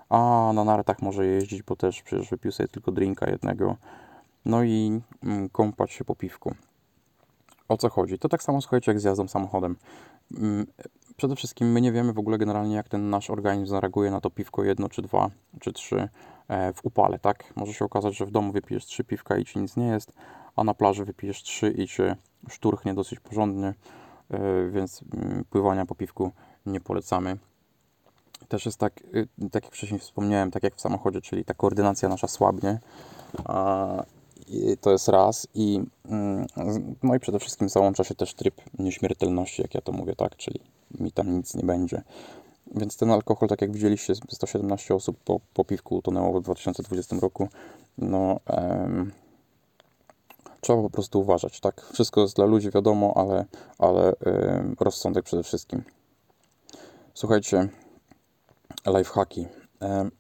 [0.09, 3.77] A na nartach może jeździć, bo też przecież wypił sobie tylko drinka jednego.
[4.45, 6.55] No i mm, kąpać się po piwku.
[7.69, 8.19] O co chodzi?
[8.19, 9.77] To tak samo słuchajcie jak z jazdą samochodem.
[10.39, 10.67] Mm,
[11.17, 14.31] przede wszystkim my nie wiemy w ogóle generalnie jak ten nasz organizm zareaguje na to
[14.31, 16.09] piwko jedno, czy dwa, czy trzy
[16.49, 17.53] e, w upale, tak?
[17.57, 20.13] Może się okazać, że w domu wypijesz trzy piwka i ci nic nie jest,
[20.57, 22.17] a na plaży wypijesz trzy i cię
[22.49, 23.75] szturchnie dosyć porządnie,
[24.31, 26.33] e, więc mm, pływania po piwku
[26.67, 27.37] nie polecamy.
[28.49, 32.09] Też jest tak, y, tak jak wcześniej wspomniałem, tak jak w samochodzie, czyli ta koordynacja
[32.09, 32.79] nasza słabnie,
[34.49, 36.47] i to jest raz i mm,
[37.03, 40.61] no i przede wszystkim załącza się też tryb nieśmiertelności, jak ja to mówię, tak, czyli
[41.01, 42.03] mi tam nic nie będzie.
[42.75, 47.49] Więc ten alkohol, tak jak widzieliście, 117 osób po, po piwku utonęło w 2020 roku.
[47.99, 49.13] No, em,
[50.61, 51.91] trzeba po prostu uważać, tak?
[51.93, 53.45] Wszystko jest dla ludzi, wiadomo, ale,
[53.79, 55.83] ale em, rozsądek przede wszystkim.
[57.15, 57.69] Słuchajcie,
[58.87, 59.47] lifehacki.
[59.81, 60.11] Em,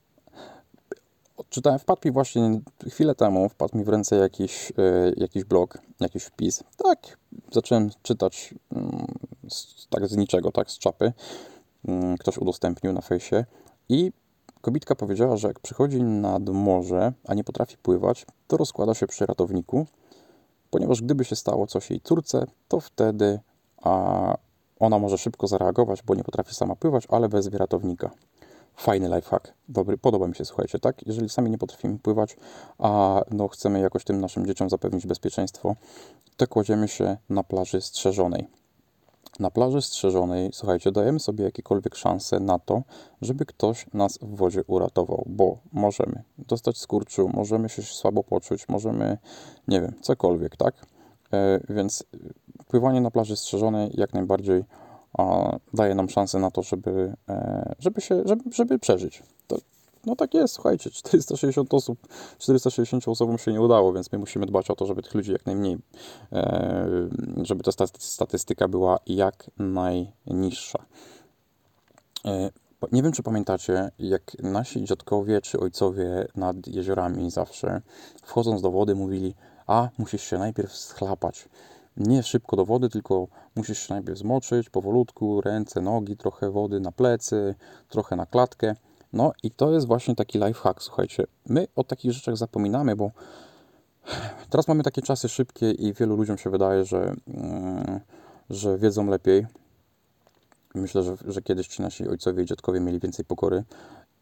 [1.48, 6.24] Czytałem, wpadł mi właśnie chwilę temu, wpadł mi w ręce jakiś, yy, jakiś blog, jakiś
[6.24, 6.64] wpis.
[6.76, 7.18] Tak,
[7.52, 11.12] zacząłem czytać yy, z, tak z niczego, tak, z czapy.
[11.84, 13.44] Yy, ktoś udostępnił na fejsie
[13.88, 14.12] i
[14.60, 19.26] kobitka powiedziała, że jak przychodzi nad morze, a nie potrafi pływać, to rozkłada się przy
[19.26, 19.86] ratowniku,
[20.70, 23.40] ponieważ gdyby się stało coś jej córce, to wtedy
[23.82, 24.34] a,
[24.80, 28.10] ona może szybko zareagować, bo nie potrafi sama pływać, ale wezwie ratownika
[28.76, 29.52] fajny lifehack.
[29.68, 31.06] Dobry, podoba mi się, słuchajcie, tak?
[31.06, 32.36] Jeżeli sami nie potrafimy pływać,
[32.78, 35.76] a no chcemy jakoś tym naszym dzieciom zapewnić bezpieczeństwo,
[36.36, 38.48] to kładziemy się na plaży strzeżonej.
[39.40, 42.82] Na plaży strzeżonej, słuchajcie, dajemy sobie jakiekolwiek szanse na to,
[43.22, 49.18] żeby ktoś nas w wodzie uratował, bo możemy dostać skurczu, możemy się słabo poczuć, możemy,
[49.68, 50.86] nie wiem, cokolwiek, tak?
[51.32, 52.04] E, więc
[52.68, 54.64] pływanie na plaży strzeżonej jak najbardziej
[55.74, 59.22] daje nam szansę na to, żeby, e, żeby, się, żeby, żeby przeżyć.
[59.46, 59.56] To,
[60.06, 61.98] no tak jest, słuchajcie, 460 osób,
[62.38, 65.46] 460 osobom się nie udało, więc my musimy dbać o to, żeby tych ludzi jak
[65.46, 65.78] najmniej,
[66.32, 67.08] e,
[67.42, 70.78] żeby ta statystyka była jak najniższa.
[72.24, 72.50] E,
[72.92, 77.80] nie wiem, czy pamiętacie, jak nasi dziadkowie czy ojcowie nad jeziorami zawsze,
[78.22, 79.34] wchodząc do wody, mówili:
[79.66, 81.48] A, musisz się najpierw schlapać
[81.96, 86.92] nie szybko do wody, tylko musisz się najpierw zmoczyć powolutku, ręce, nogi, trochę wody na
[86.92, 87.54] plecy,
[87.88, 88.74] trochę na klatkę.
[89.12, 91.26] No i to jest właśnie taki life hack, słuchajcie.
[91.46, 93.10] My o takich rzeczach zapominamy, bo
[94.50, 98.00] teraz mamy takie czasy szybkie i wielu ludziom się wydaje, że, mm,
[98.50, 99.46] że wiedzą lepiej.
[100.74, 103.64] Myślę, że, że kiedyś ci nasi ojcowie i dziadkowie mieli więcej pokory.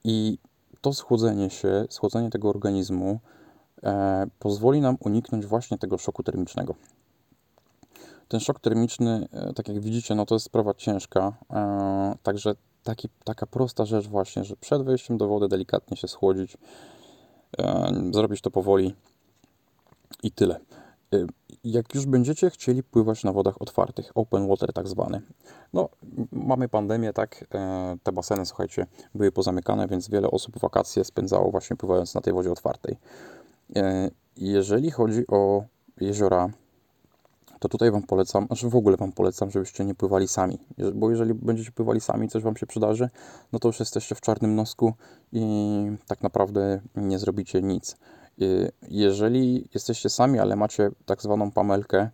[0.05, 0.39] I
[0.81, 3.21] to schłodzenie się, schłodzenie tego organizmu
[3.83, 6.75] e, pozwoli nam uniknąć właśnie tego szoku termicznego.
[8.29, 13.09] Ten szok termiczny, e, tak jak widzicie, no to jest sprawa ciężka, e, także taki,
[13.25, 16.57] taka prosta rzecz właśnie, że przed wejściem do wody delikatnie się schłodzić,
[17.59, 18.95] e, zrobić to powoli
[20.23, 20.61] i tyle.
[21.65, 25.21] Jak już będziecie chcieli pływać na wodach otwartych, open water tak zwany,
[25.73, 25.89] no
[26.33, 27.45] mamy pandemię, tak,
[28.03, 32.53] te baseny, słuchajcie, były pozamykane, więc wiele osób wakacje spędzało właśnie pływając na tej wodzie
[32.53, 32.97] otwartej.
[34.37, 35.65] Jeżeli chodzi o
[36.01, 36.49] jeziora
[37.65, 40.59] to tutaj Wam polecam, znaczy w ogóle Wam polecam, żebyście nie pływali sami.
[40.95, 43.09] Bo jeżeli będziecie pływali sami, coś Wam się przydarzy,
[43.53, 44.93] no to już jesteście w czarnym nosku
[45.33, 45.47] i
[46.07, 47.97] tak naprawdę nie zrobicie nic.
[48.89, 52.11] Jeżeli jesteście sami, ale macie tak zwaną pamelkę,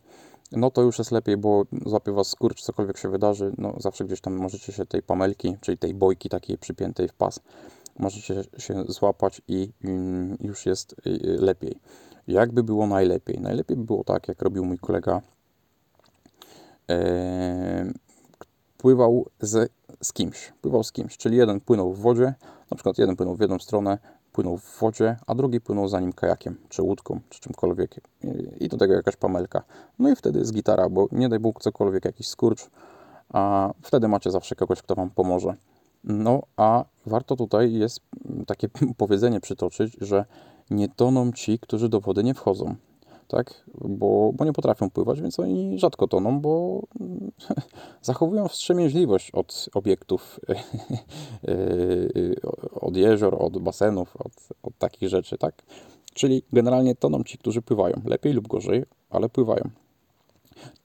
[0.52, 4.20] no to już jest lepiej, bo złapie Was skurcz, cokolwiek się wydarzy, no zawsze gdzieś
[4.20, 7.40] tam możecie się tej pamelki, czyli tej bojki takiej przypiętej w pas,
[7.98, 11.80] możecie się złapać i mm, już jest y, lepiej.
[12.28, 13.40] Jakby było najlepiej?
[13.40, 15.20] Najlepiej by było tak, jak robił mój kolega
[18.78, 19.72] pływał z,
[20.02, 22.34] z kimś, pływał z kimś, czyli jeden płynął w wodzie,
[22.70, 23.98] na przykład jeden płynął w jedną stronę,
[24.32, 28.00] płynął w wodzie, a drugi płynął za nim kajakiem, czy łódką, czy czymkolwiek.
[28.60, 29.62] I do tego jakaś pamelka.
[29.98, 32.70] No i wtedy jest gitara, bo nie daj Bóg cokolwiek, jakiś skurcz,
[33.28, 35.54] a wtedy macie zawsze kogoś, kto Wam pomoże.
[36.04, 38.00] No, a warto tutaj jest
[38.46, 40.24] takie powiedzenie przytoczyć, że
[40.70, 42.74] nie toną ci, którzy do wody nie wchodzą
[43.30, 43.64] tak?
[43.80, 46.82] Bo, bo nie potrafią pływać, więc oni rzadko toną, bo
[48.02, 50.40] zachowują wstrzemięźliwość od obiektów,
[52.86, 55.62] od jezior, od basenów, od, od takich rzeczy, tak?
[56.14, 59.70] Czyli generalnie toną ci, którzy pływają, lepiej lub gorzej, ale pływają.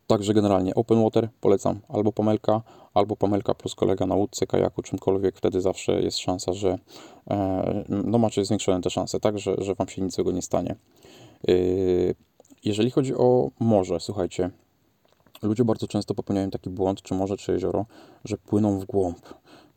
[0.07, 2.61] Także generalnie open water polecam albo pamelka,
[2.93, 5.37] albo pamelka plus kolega na łódce, kajaku, czymkolwiek.
[5.37, 6.79] Wtedy zawsze jest szansa, że
[7.29, 10.75] e, no macie zwiększone te szanse, tak, że, że wam się niczego nie stanie.
[11.47, 12.15] Yy,
[12.65, 14.49] jeżeli chodzi o morze, słuchajcie,
[15.41, 17.85] ludzie bardzo często popełniają taki błąd, czy morze, czy jezioro,
[18.25, 19.19] że płyną w głąb,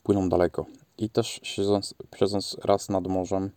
[0.03, 0.67] płyną daleko.
[0.99, 3.51] I też siedząc, siedząc raz nad morzem,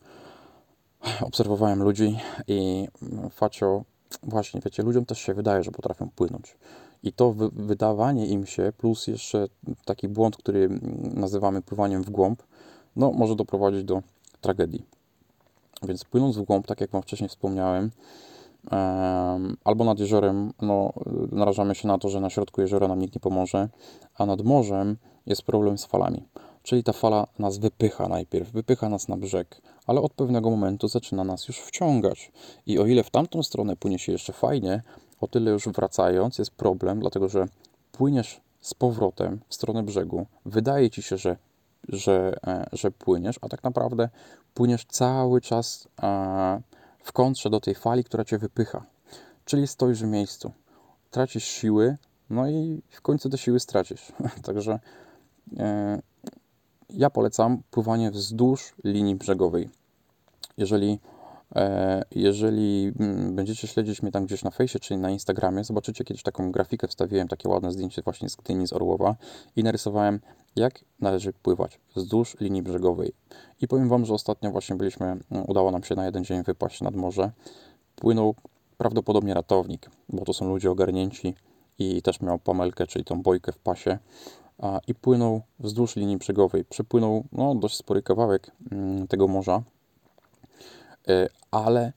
[1.22, 2.18] obserwowałem ludzi
[2.48, 2.88] i
[3.32, 3.84] facio,
[4.24, 6.58] właśnie, wiecie, ludziom też się wydaje, że potrafią płynąć.
[7.04, 9.48] I to wy wydawanie im się, plus jeszcze
[9.86, 10.70] taki błąd, który
[11.14, 12.44] nazywamy pływaniem w głąb,
[12.96, 14.02] no, może doprowadzić do
[14.42, 14.86] tragedii.
[15.84, 17.92] Więc płynąc w głąb, tak jak Wam wcześniej wspomniałem,
[19.64, 20.94] albo nad jeziorem no,
[21.32, 23.70] narażamy się na to, że na środku jeziora nam nikt nie pomoże,
[24.18, 26.24] a nad morzem jest problem z falami.
[26.64, 31.24] Czyli ta fala nas wypycha najpierw, wypycha nas na brzeg, ale od pewnego momentu zaczyna
[31.24, 32.32] nas już wciągać.
[32.66, 34.84] I o ile w tamtą stronę płynie się jeszcze fajnie,
[35.22, 37.48] o tyle już wracając jest problem, dlatego że
[37.92, 41.38] płyniesz z powrotem w stronę brzegu, wydaje ci się, że,
[41.90, 44.10] że, e, że płyniesz, a tak naprawdę
[44.54, 45.88] płyniesz cały czas.
[47.04, 48.86] W kontrze do tej fali, która cię wypycha.
[49.46, 50.52] Czyli stoisz w miejscu,
[51.12, 51.98] tracisz siły,
[52.30, 54.12] no i w końcu te siły stracisz.
[54.46, 54.80] Także
[55.60, 56.02] e,
[56.90, 59.70] ja polecam pływanie wzdłuż linii brzegowej.
[60.58, 61.00] Jeżeli,
[61.56, 66.24] e, jeżeli mm, będziecie śledzić mnie tam gdzieś na fejsie, czyli na Instagramie, zobaczycie kiedyś
[66.24, 69.16] taką grafikę, wstawiłem takie ładne zdjęcie właśnie z Gdyni, z Orłowa
[69.56, 70.20] i narysowałem,
[70.56, 73.14] jak należy pływać wzdłuż linii brzegowej.
[73.62, 76.82] I powiem Wam, że ostatnio właśnie byliśmy, mm, udało nam się na jeden dzień wypaść
[76.82, 77.32] nad morze.
[77.96, 78.36] Płynął
[78.78, 81.36] prawdopodobnie ratownik, bo to są ludzie ogarnięci
[81.80, 83.98] i też miał pomelkę, czyli tą bojkę w pasie
[84.88, 86.66] i płynął wzdłuż linii brzegowej.
[86.66, 89.64] Przepłynął no, dość spory kawałek mm, tego morza,
[91.10, 91.94] y, ale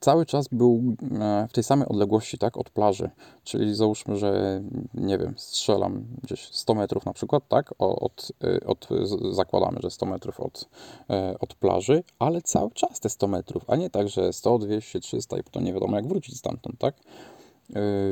[0.00, 3.10] cały czas był e, w tej samej odległości, tak, od plaży.
[3.44, 4.60] Czyli załóżmy, że
[4.94, 8.88] nie wiem, strzelam gdzieś 100 metrów na przykład, tak, od, e, od,
[9.32, 10.68] zakładamy, że 100 metrów od,
[11.10, 15.00] e, od plaży, ale cały czas te 100 metrów, a nie tak, że 100, 200,
[15.00, 16.94] 300 i potem nie wiadomo jak wrócić stamtąd, tak.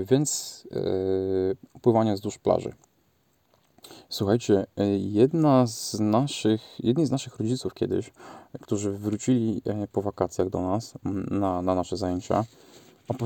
[0.04, 0.62] Więc
[1.82, 2.72] pływanie wzdłuż plaży.
[4.08, 4.66] Słuchajcie,
[4.98, 8.12] jedna z naszych, jedni z naszych rodziców kiedyś
[8.60, 10.94] którzy wrócili e, po wakacjach do nas
[11.30, 12.44] na, na nasze zajęcia,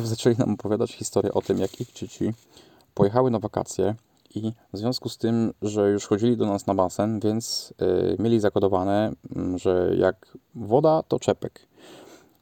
[0.04, 2.32] zaczęli nam opowiadać historię o tym, jak ich dzieci
[2.94, 3.94] pojechały na wakacje
[4.34, 8.40] i w związku z tym, że już chodzili do nas na basen, więc y, mieli
[8.40, 9.12] zakodowane,
[9.56, 11.66] że jak woda, to czepek.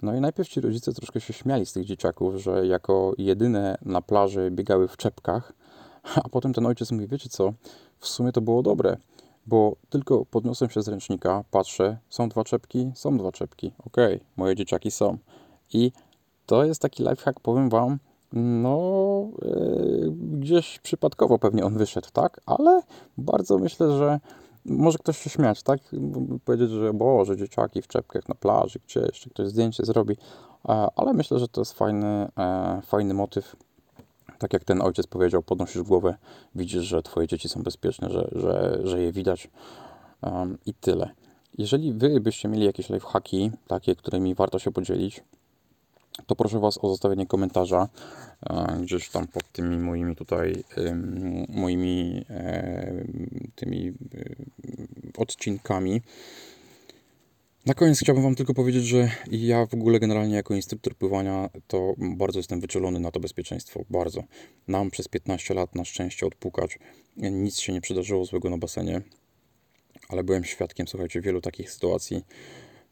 [0.02, 4.02] No i najpierw ci rodzice troszkę się śmiali z tych dzieciaków, że jako jedyne na
[4.02, 5.52] plaży biegały w czepkach,
[6.24, 7.52] a potem ten ojciec mówi, wiecie co,
[8.01, 8.97] w sumie to było dobre,
[9.47, 13.97] bo tylko podniosłem się z ręcznika, patrzę, są dwa czepki, są dwa czepki, ok,
[14.37, 15.19] moje dzieciaki są.
[15.73, 15.93] I
[16.47, 17.99] to jest taki lifehack, powiem Wam,
[18.33, 22.83] no yy, gdzieś przypadkowo pewnie on wyszedł, tak, ale
[23.19, 24.21] bardzo myślę, że
[24.65, 25.81] może ktoś się śmiać, tak,
[26.45, 30.17] powiedzieć, że boże, dzieciaki w czepkach na plaży, gdzie jeszcze ktoś zdjęcie zrobi,
[30.97, 33.57] ale myślę, że to jest fajny, e, fajny motyw
[34.40, 36.14] tak jak ten ojciec powiedział, podnosisz głowę,
[36.55, 39.50] widzisz, że twoje dzieci są bezpieczne, że, że, że je widać
[40.22, 41.11] um, i tyle.
[41.59, 45.22] Jeżeli wy byście mieli jakieś lifehacki, takie, którymi warto się podzielić,
[46.26, 47.88] to proszę Was o zostawienie komentarza
[48.50, 50.64] e, gdzieś tam pod tymi moimi tutaj
[51.48, 52.24] moimi
[53.55, 53.92] tymi
[55.18, 56.03] odcinkami.
[57.66, 61.94] Na koniec chciałbym Wam tylko powiedzieć, że ja w ogóle generalnie jako instruktor pływania to
[61.99, 63.85] bardzo jestem wyczulony na to bezpieczeństwo.
[63.90, 64.25] Bardzo.
[64.68, 66.79] Nam przez 15 lat na szczęście odpukać.
[67.16, 69.03] Nic się nie przydarzyło złego na basenie,
[70.09, 72.25] ale byłem świadkiem, słuchajcie, wielu takich sytuacji.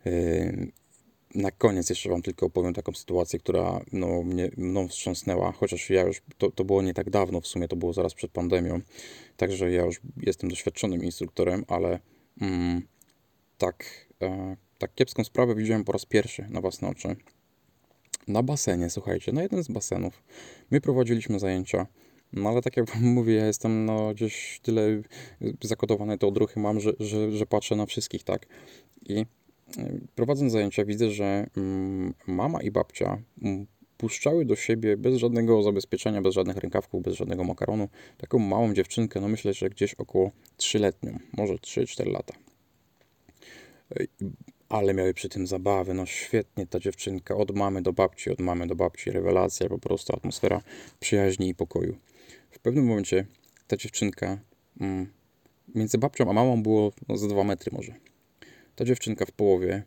[0.04, 0.72] Yy,
[1.34, 6.02] na koniec jeszcze Wam tylko opowiem taką sytuację, która no, mnie, mną wstrząsnęła, chociaż ja
[6.02, 8.80] już, to, to było nie tak dawno, w sumie to było zaraz przed pandemią,
[9.36, 12.00] także ja już jestem doświadczonym instruktorem, ale
[12.40, 12.82] mm,
[13.58, 14.07] tak
[14.78, 17.16] tak kiepską sprawę widziałem po raz pierwszy na własne oczy.
[18.28, 20.22] Na basenie, słuchajcie, na jeden z basenów.
[20.70, 21.86] My prowadziliśmy zajęcia,
[22.32, 25.02] no ale tak jak wam mówię, ja jestem no, gdzieś tyle
[25.62, 28.46] zakodowany te odruchy mam, że, że, że patrzę na wszystkich, tak?
[29.08, 29.26] I
[30.14, 36.22] prowadząc zajęcia widzę, że mm, mama i babcia mm, puszczały do siebie bez żadnego zabezpieczenia,
[36.22, 41.18] bez żadnych rękawków, bez żadnego makaronu taką małą dziewczynkę, no myślę, że gdzieś około 3-letnią,
[41.36, 42.47] może 3-4 lata.
[44.68, 48.66] Ale miały przy tym zabawy, no świetnie ta dziewczynka, od mamy do babci, od mamy
[48.66, 50.62] do babci, rewelacja, po prostu atmosfera
[51.00, 51.96] przyjaźni i pokoju.
[52.50, 53.26] W pewnym momencie
[53.66, 54.38] ta dziewczynka,
[54.80, 55.12] mm,
[55.74, 57.94] między babcią a mamą było no, za 2 metry może.
[58.76, 59.82] Ta dziewczynka w połowie,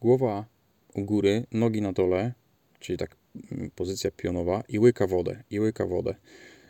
[0.00, 0.44] głowa
[0.94, 2.32] u góry, nogi na dole,
[2.80, 3.16] czyli tak
[3.52, 6.14] mm, pozycja pionowa i łyka wodę, i łyka wodę.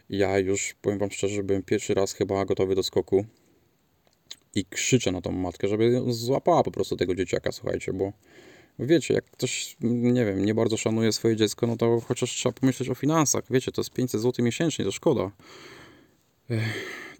[0.08, 3.24] Ja już, powiem wam szczerze, byłem pierwszy raz chyba gotowy do skoku
[4.58, 8.12] i krzyczę na tą matkę, żeby złapała po prostu tego dzieciaka, słuchajcie, bo
[8.78, 12.88] wiecie, jak ktoś, nie wiem, nie bardzo szanuje swoje dziecko, no to chociaż trzeba pomyśleć
[12.88, 15.30] o finansach, wiecie, to jest 500 zł miesięcznie, to szkoda.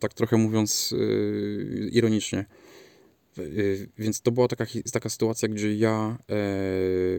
[0.01, 2.45] Tak trochę mówiąc yy, ironicznie.
[3.39, 6.37] Y, więc to była taka, taka sytuacja, gdzie ja e,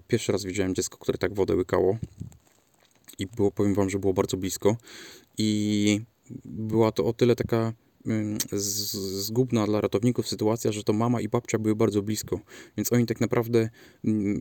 [0.08, 1.98] pierwszy raz widziałem dziecko, które tak wodę łykało.
[3.20, 4.78] I było, powiem wam, że było bardzo blisko.
[5.38, 6.02] I
[6.46, 7.74] była to o tyle taka
[8.52, 12.40] zgubna dla ratowników sytuacja, że to mama i babcia były bardzo blisko,
[12.78, 13.70] więc oni tak naprawdę,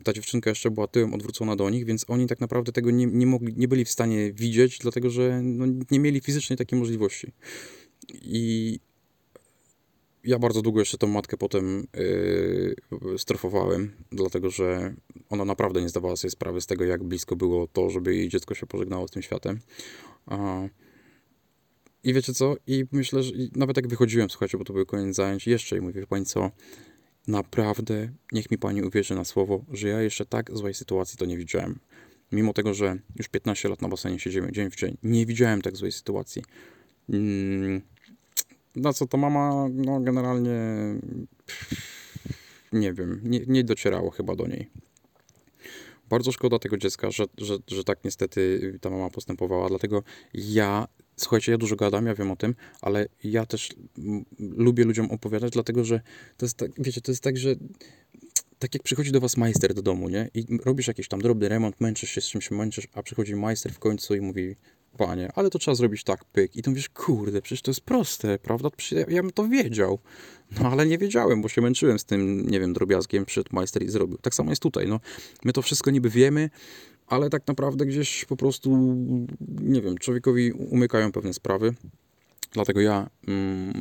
[0.03, 3.25] ta dziewczynka jeszcze była tyłem odwrócona do nich, więc oni tak naprawdę tego nie, nie,
[3.25, 7.31] mogli, nie byli w stanie widzieć, dlatego że no, nie mieli fizycznie takiej możliwości.
[8.13, 8.79] I
[10.23, 14.93] ja bardzo długo jeszcze tą matkę potem yy, strofowałem, dlatego że
[15.29, 18.55] ona naprawdę nie zdawała sobie sprawy z tego, jak blisko było to, żeby jej dziecko
[18.55, 19.59] się pożegnało z tym światem.
[22.03, 22.55] I wiecie co?
[22.67, 26.07] I myślę, że nawet jak wychodziłem, słuchajcie, bo to był koniec zajęć, jeszcze i mówię,
[26.07, 26.51] pani co,
[27.27, 31.37] naprawdę niech mi pani uwierzy na słowo, że ja jeszcze tak złej sytuacji to nie
[31.37, 31.79] widziałem.
[32.31, 35.75] Mimo tego, że już 15 lat na basenie siedzimy dzień w dzień, nie widziałem tak
[35.75, 36.43] złej sytuacji.
[37.09, 37.81] Mm,
[38.75, 40.59] na co to mama, no generalnie
[42.73, 44.69] nie wiem, nie, nie docierało chyba do niej.
[46.09, 50.87] Bardzo szkoda tego dziecka, że, że, że tak niestety ta mama postępowała, dlatego ja,
[51.19, 53.69] słuchajcie, ja dużo gadam, ja wiem o tym, ale ja też
[54.39, 56.01] lubię ludziom opowiadać, dlatego że
[56.37, 57.55] to jest tak, wiecie, to jest tak, że
[58.59, 60.29] tak jak przychodzi do was majster do domu, nie?
[60.33, 63.79] I robisz jakiś tam drobny remont, męczysz się z czymś, męczysz, a przychodzi majster w
[63.79, 64.55] końcu i mówi,
[64.97, 66.55] panie, ale to trzeba zrobić tak, pyk.
[66.55, 68.69] I to mówisz, kurde, przecież to jest proste, prawda?
[68.69, 69.99] Przecież ja, ja bym to wiedział.
[70.61, 73.89] No ale nie wiedziałem, bo się męczyłem z tym, nie wiem, drobiazgiem, przyszedł majster i
[73.89, 74.17] zrobił.
[74.17, 74.99] Tak samo jest tutaj, no.
[75.45, 76.49] My to wszystko niby wiemy,
[77.09, 78.95] ale tak naprawdę gdzieś po prostu,
[79.61, 81.73] nie wiem, człowiekowi umykają pewne sprawy.
[82.51, 83.73] Dlatego ja, mm,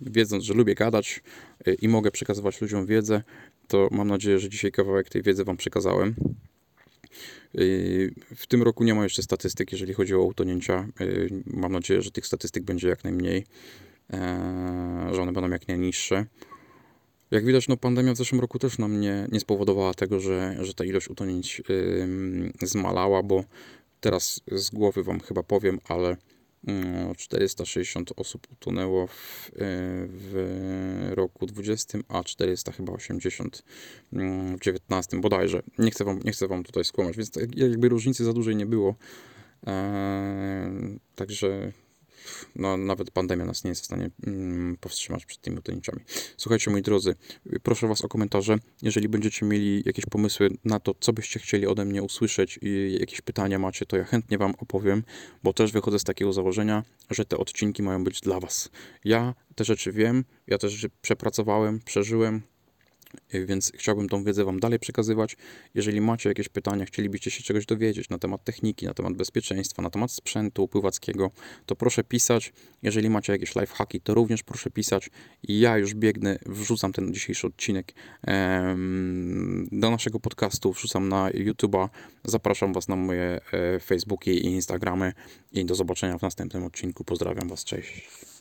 [0.00, 1.22] wiedząc, że lubię gadać
[1.68, 3.22] y, i mogę przekazywać ludziom wiedzę,
[3.68, 6.14] to mam nadzieję, że dzisiaj kawałek tej wiedzy Wam przekazałem.
[7.58, 10.88] Y, w tym roku nie ma jeszcze statystyk, jeżeli chodzi o utonięcia.
[11.00, 13.46] Y, mam nadzieję, że tych statystyk będzie jak najmniej,
[14.12, 16.26] e, że one będą jak najniższe.
[17.32, 20.74] Jak widać, no, pandemia w zeszłym roku też nam nie, nie spowodowała tego, że, że
[20.74, 21.62] ta ilość utonięć
[22.62, 23.44] zmalała, bo
[24.00, 26.16] teraz z głowy Wam chyba powiem, ale
[27.16, 29.50] 460 mm, osób utonęło w, e,
[30.08, 33.62] w roku 20, a 400 chyba 80
[34.12, 35.62] mm, w 19 bodajże.
[35.78, 38.66] Nie chcę wam, nie chcę wam tutaj skłamać, więc tak jakby różnicy za dużej nie
[38.66, 38.94] było.
[39.66, 41.72] Eee, także
[42.56, 46.00] no, nawet pandemia nas nie jest w stanie mm, powstrzymać przed tymi utonięciami.
[46.36, 47.14] Słuchajcie, moi drodzy,
[47.62, 48.56] proszę Was o komentarze.
[48.82, 53.20] Jeżeli będziecie mieli jakieś pomysły na to, co byście chcieli ode mnie usłyszeć i jakieś
[53.20, 55.02] pytania macie, to ja chętnie Wam opowiem,
[55.42, 58.70] bo też wychodzę z takiego założenia, że te odcinki mają być dla Was.
[59.04, 62.42] Ja te rzeczy wiem, ja te rzeczy przepracowałem, przeżyłem,
[63.32, 65.36] więc chciałbym tą wiedzę Wam dalej przekazywać.
[65.74, 69.90] Jeżeli macie jakieś pytania, chcielibyście się czegoś dowiedzieć na temat techniki, na temat bezpieczeństwa, na
[69.90, 71.30] temat sprzętu pływackiego,
[71.66, 72.52] to proszę pisać.
[72.82, 75.10] Jeżeli macie jakieś lifehacki, to również proszę pisać.
[75.42, 77.92] Ja już biegnę, wrzucam ten dzisiejszy odcinek
[79.72, 81.88] do naszego podcastu, wrzucam na YouTube'a.
[82.24, 85.12] Zapraszam Was na moje e, Facebooki i Instagramy
[85.52, 87.04] i do zobaczenia w następnym odcinku.
[87.04, 88.31] Pozdrawiam Was, cześć.